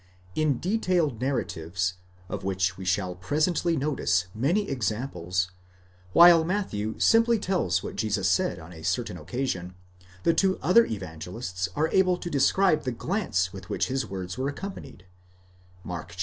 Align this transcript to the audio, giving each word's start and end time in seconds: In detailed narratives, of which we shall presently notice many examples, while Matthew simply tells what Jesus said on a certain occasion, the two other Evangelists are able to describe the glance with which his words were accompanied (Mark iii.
In 0.33 0.57
detailed 0.57 1.21
narratives, 1.21 1.93
of 2.27 2.43
which 2.43 2.75
we 2.75 2.85
shall 2.85 3.13
presently 3.13 3.77
notice 3.77 4.25
many 4.33 4.67
examples, 4.67 5.51
while 6.11 6.43
Matthew 6.43 6.97
simply 6.97 7.37
tells 7.37 7.83
what 7.83 7.97
Jesus 7.97 8.27
said 8.27 8.57
on 8.57 8.73
a 8.73 8.81
certain 8.83 9.15
occasion, 9.15 9.75
the 10.23 10.33
two 10.33 10.57
other 10.59 10.87
Evangelists 10.87 11.69
are 11.75 11.87
able 11.89 12.17
to 12.17 12.31
describe 12.31 12.81
the 12.81 12.91
glance 12.91 13.53
with 13.53 13.69
which 13.69 13.89
his 13.89 14.03
words 14.07 14.39
were 14.39 14.49
accompanied 14.49 15.05
(Mark 15.83 16.13
iii. 16.13 16.19